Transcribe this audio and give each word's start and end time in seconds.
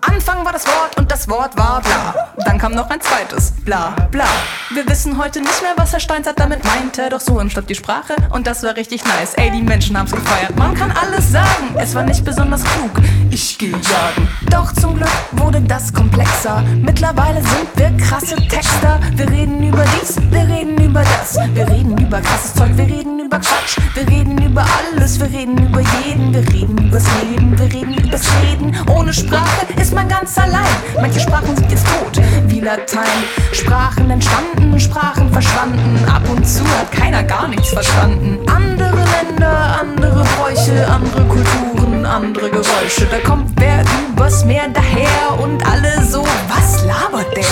Anfang 0.00 0.44
war 0.44 0.52
das 0.52 0.64
Wort 0.64 0.96
und 0.96 1.10
das 1.10 1.28
Wort 1.28 1.56
war 1.56 1.80
bla. 1.80 2.28
Dann 2.44 2.56
kam 2.56 2.72
noch 2.72 2.88
ein 2.88 3.00
zweites, 3.00 3.50
bla 3.64 3.96
bla. 4.12 4.28
Wir 4.72 4.88
wissen 4.88 5.18
heute 5.18 5.40
nicht 5.40 5.60
mehr, 5.60 5.72
was 5.76 5.92
Herr 5.92 5.98
Steinzeit 5.98 6.38
damit 6.38 6.64
meinte. 6.64 7.08
Doch 7.08 7.18
so 7.18 7.40
entstand 7.40 7.68
die 7.68 7.74
Sprache 7.74 8.14
und 8.30 8.46
das 8.46 8.62
war 8.62 8.76
richtig 8.76 9.04
nice. 9.04 9.34
Ey, 9.34 9.50
die 9.50 9.62
Menschen 9.62 9.98
haben's 9.98 10.12
gefeiert. 10.12 10.56
Man 10.56 10.72
kann 10.74 10.92
alles 10.92 11.32
sagen, 11.32 11.74
es 11.76 11.96
war 11.96 12.04
nicht 12.04 12.24
besonders 12.24 12.62
klug. 12.62 12.92
Ich 13.30 13.58
geh 13.58 13.70
jagen. 13.70 14.28
Doch 14.50 14.72
zum 14.74 14.94
Glück 14.94 15.10
wurde 15.32 15.60
das 15.60 15.92
komplexer. 15.92 16.62
Mittlerweile 16.80 17.42
sind 17.42 17.68
wir 17.74 17.90
krasse 17.96 18.36
Texter. 18.36 19.00
Wir 19.16 19.28
reden 19.28 19.66
über 19.66 19.84
dies, 20.00 20.16
wir 20.30 20.46
reden 20.46 20.80
über 20.80 21.02
das. 21.02 21.36
Wir 21.54 21.68
reden 21.68 21.98
über 21.98 22.20
krasses 22.20 22.54
Zeug, 22.54 22.70
wir 22.76 22.86
reden 22.86 23.18
über 23.18 23.40
Quatsch. 23.40 23.78
Wir 23.94 24.06
reden 24.06 24.40
über 24.40 24.64
alles, 24.64 25.18
wir 25.18 25.26
reden 25.26 25.58
über 25.58 25.80
jeden. 25.80 26.32
Wir 26.32 26.46
reden 26.52 26.77
übers 26.88 27.04
Leben, 27.22 27.58
wir 27.58 27.66
reden 27.66 27.94
übers 27.94 28.26
Reden. 28.42 28.74
Ohne 28.90 29.12
Sprache 29.12 29.66
ist 29.80 29.92
man 29.94 30.08
ganz 30.08 30.38
allein. 30.38 30.64
Manche 31.00 31.20
Sprachen 31.20 31.54
sind 31.54 31.70
jetzt 31.70 31.86
tot, 31.86 32.22
wie 32.46 32.60
Latein. 32.60 33.18
Sprachen 33.52 34.10
entstanden, 34.10 34.80
Sprachen 34.80 35.30
verschwanden. 35.30 36.04
Ab 36.08 36.22
und 36.30 36.44
zu 36.46 36.64
hat 36.64 36.90
keiner 36.92 37.22
gar 37.22 37.48
nichts 37.48 37.68
verstanden. 37.68 38.38
Andere 38.48 38.96
Länder, 39.16 39.78
andere 39.80 40.24
Bräuche, 40.36 40.86
andere 40.88 41.24
Kulturen, 41.24 42.06
andere 42.06 42.50
Geräusche. 42.50 43.06
Da 43.10 43.18
kommt 43.18 43.50
wer 43.56 43.84
übers 44.08 44.44
Meer 44.44 44.68
daher 44.72 45.42
und 45.42 45.64
alle 45.66 46.04
so, 46.04 46.24
was 46.48 46.84
labert 46.84 47.36
der? 47.36 47.44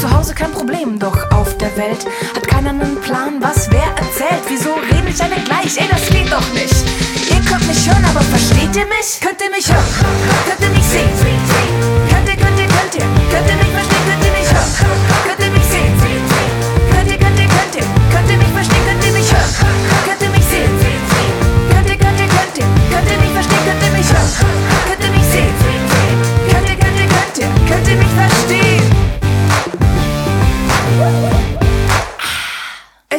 Zu 0.00 0.10
Hause 0.10 0.34
kein 0.34 0.52
Problem, 0.52 0.98
doch 0.98 1.16
auf 1.32 1.56
der 1.56 1.74
Welt 1.76 2.06
hat 2.34 2.46
keiner 2.46 2.70
einen 2.70 3.00
Plan, 3.00 3.34
was 3.40 3.70
wer 3.70 3.88
erzählt. 3.96 4.42
Wieso 4.48 4.70
reden 4.74 5.06
nicht 5.06 5.20
alle 5.20 5.40
gleich? 5.44 5.78
Ey, 5.78 5.88
das 5.90 6.08
geht 6.08 6.30
doch 6.30 6.52
nicht. 6.52 6.74
Ihr 7.30 7.40
könnt 7.48 7.66
mich 7.66 7.88
hören, 7.88 8.04
aber 8.04 8.20
versteht 8.20 8.61
ihr 8.76 8.86
mich? 8.86 9.20
Könnt 9.20 9.40
ihr 9.42 9.50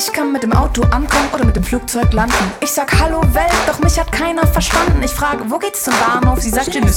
Ich 0.05 0.11
kann 0.11 0.33
mit 0.33 0.43
dem 0.43 0.51
Auto 0.51 0.81
ankommen 0.91 1.29
oder 1.33 1.45
mit 1.45 1.55
dem 1.55 1.63
Flugzeug 1.63 2.11
landen. 2.11 2.35
Ich 2.59 2.73
sag 2.73 2.91
Hallo 2.99 3.21
Welt, 3.33 3.53
doch 3.65 3.79
mich 3.79 3.97
hat 3.97 4.11
keiner 4.11 4.45
verstanden. 4.45 5.01
Ich 5.01 5.11
frage, 5.11 5.45
wo 5.47 5.57
geht's 5.57 5.83
zum 5.83 5.93
Bahnhof? 5.93 6.41
Sie 6.41 6.49
sagt, 6.49 6.73
je 6.73 6.81
ne. 6.81 6.91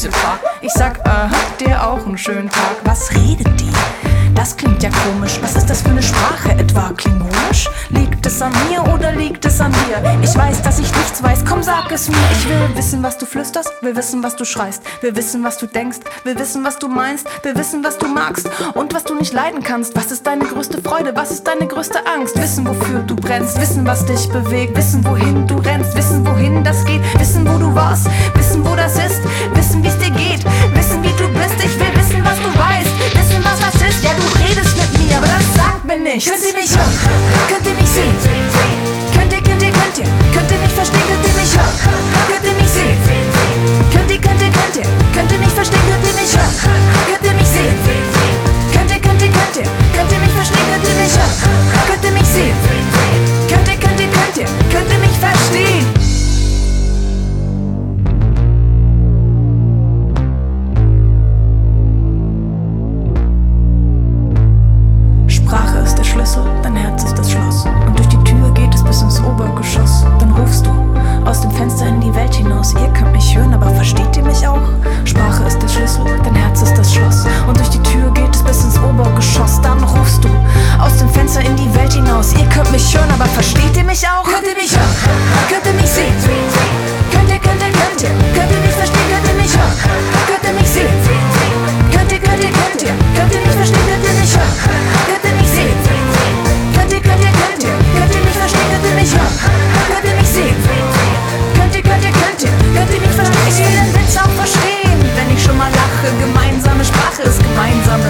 Ich 0.61 0.73
sag, 0.73 0.99
äh, 1.07 1.09
habt 1.09 1.63
ihr 1.63 1.87
auch 1.87 2.05
einen 2.05 2.19
schönen 2.19 2.51
Tag? 2.51 2.79
Was 2.83 3.13
redet 3.15 3.61
die? 3.61 3.71
Das 4.35 4.57
klingt 4.57 4.83
ja 4.83 4.91
komisch. 4.91 5.39
Was 5.41 5.55
ist 5.55 5.71
das 5.71 5.83
für 5.83 5.91
eine 5.91 6.03
Sprache? 6.03 6.51
Etwa 6.51 6.91
klingonisch? 6.97 7.71
Liegt 8.27 8.35
es 8.35 8.43
an 8.43 8.53
mir 8.69 8.83
oder 8.93 9.13
liegt 9.13 9.45
es 9.45 9.61
an 9.61 9.71
dir? 9.71 10.19
Ich 10.21 10.37
weiß, 10.37 10.61
dass 10.63 10.81
ich 10.81 10.93
nichts 10.93 11.23
weiß. 11.23 11.45
Komm, 11.49 11.63
sag 11.63 11.93
es 11.93 12.09
mir. 12.09 12.17
Ich 12.33 12.49
will 12.49 12.75
wissen, 12.75 13.01
was 13.05 13.17
du 13.19 13.25
flüsterst. 13.25 13.71
Will 13.83 13.95
wissen, 13.95 14.21
was 14.25 14.35
du 14.35 14.45
schreist. 14.45 14.83
Will 15.01 15.15
wissen, 15.15 15.45
was 15.45 15.59
du 15.59 15.67
denkst. 15.69 15.99
Will 16.25 16.37
wissen, 16.37 16.65
was 16.65 16.77
du 16.81 16.89
meinst. 16.89 17.29
Will 17.45 17.55
wissen, 17.55 17.85
was 17.85 17.99
du 17.99 18.09
magst. 18.09 18.51
Und 18.75 18.95
was 18.95 19.05
du 19.05 19.15
nicht 19.15 19.33
leiden 19.33 19.63
kannst. 19.63 19.95
Was 19.95 20.11
ist 20.11 20.27
deine 20.27 20.45
größte 20.45 20.83
Freude? 20.83 21.15
Was 21.15 21.31
ist 21.31 21.47
deine 21.47 21.69
größte 21.69 22.05
Angst? 22.05 22.37
Wissen, 22.37 22.67
wofür 22.67 22.99
du 22.99 23.15
brennst. 23.15 23.61
Wissen, 23.61 23.87
was 23.87 24.05
dich 24.05 24.29
bewegt. 24.31 24.77
Wissen, 24.77 25.05
wohin 25.05 25.47
du 25.47 25.59
rennst. 25.59 25.97
Wissen, 25.97 26.27
wohin 26.27 26.65
das 26.65 26.85
geht. 26.85 27.03
Wissen, 27.21 27.47
wo 27.47 27.57
du 27.59 27.73
warst. 27.77 28.09
Wissen, 28.35 28.65
wo 28.65 28.75
das 28.75 28.97
ist. 28.97 29.23
Wissen, 29.55 29.85
wie 29.85 29.96
Könnt 36.27 36.43
ihr 36.43 36.55
mich 36.55 36.77
hören? 36.77 36.93
Könnt 37.49 37.67
ihr 37.69 37.75
mich 37.75 37.89
sehen? 37.89 38.13
Könnt 39.15 39.33
ihr, 39.33 39.41
könnt 39.43 39.63
ihr, 39.63 39.71
könnt 39.71 39.99
ihr? 39.99 40.05
Könnt 40.35 40.51
ihr 40.51 40.59
mich 40.59 40.73
verstehen? 40.73 41.01
Könnt 41.07 41.25
ihr 41.25 41.35
mich 41.41 41.57
hören? 41.57 41.71
Könnt 42.27 42.45
ihr 42.45 42.56
aus 80.87 80.99
dem 80.99 81.11
Fenster 81.11 81.41
in 81.41 81.57
die 81.57 81.73
Welt 81.75 81.93
hinaus. 81.93 82.33
Ihr 82.39 82.47
könnt 82.47 82.71
mich 82.71 82.97
hören, 82.97 83.11
aber 83.11 83.27
versteht 83.27 83.77
ihr 83.77 83.85
mich 83.85 84.07
auch? 84.07 84.23
Könnt 84.23 84.47
ihr 84.47 84.55
mich 84.55 84.71
hören? 84.71 84.95
Könnt 85.51 85.67
ihr 85.67 85.75
mich 85.75 85.91
sehen? 85.91 86.15
Könnt 87.11 87.29
ihr, 87.29 87.39
könnt 87.43 87.61
ihr, 87.61 87.73
könnt 87.75 88.03
ihr? 88.03 88.13
Könnt 88.35 88.51
ihr 88.55 88.61
mich 88.63 88.77
verstehen? 88.79 89.09
Könnt 89.11 89.27
ihr 89.27 89.35
mich 89.43 89.53
hören? 89.57 89.77
Könnt 90.31 90.45
ihr 90.47 90.55
mich 90.55 90.71
sehen? 90.71 90.95
Könnt 91.91 92.13
ihr, 92.13 92.21
könnt 92.23 92.43
ihr, 92.43 92.53
könnt 92.55 92.83
ihr? 92.87 92.95
Könnt 93.19 93.35
ihr 93.35 93.43
mich 93.43 93.57
verstehen? 93.59 93.87
Könnt 93.91 94.07
ihr 94.07 94.15
mich 94.15 94.33
hören? 94.37 94.55
Könnt 95.11 95.25
ihr 95.27 95.35
mich 95.35 95.51
sehen? 95.51 95.79
Könnt 96.77 96.93
ihr, 96.95 97.01
könnt 97.03 97.23
ihr, 97.27 97.33
könnt 97.35 97.63
ihr? 97.67 97.75
Könnt 97.99 98.15
ihr 98.15 98.23
mich 98.23 98.39
verstehen? 98.39 98.69
Könnt 98.71 98.87
ihr 98.87 98.95
mich 98.95 99.11
hören? 99.11 99.35
Könnt 99.91 100.07
ihr 100.07 100.15
mich 100.15 100.31
sehen? 100.31 100.57
Könnt 101.59 101.75
ihr, 101.75 101.83
könnt 101.83 102.05
ihr, 102.07 102.15
könnt 102.15 102.41
ihr? 102.47 102.53
Könnt 102.77 102.91
ihr 102.95 103.01
mich 103.03 103.15
verstehen? 103.19 103.49
Ich 103.51 103.59
will 103.59 103.75
den 103.75 103.91
Witz 103.91 104.15
auch 104.23 104.35
verstehen, 104.39 104.99
wenn 105.19 105.29
ich 105.35 105.43
schon 105.43 105.59
mal 105.59 105.71
lache. 105.75 106.07
Gemeinsame 106.23 106.85
Sprache 106.87 107.27
ist 107.27 107.43
gemeinsame 107.43 108.07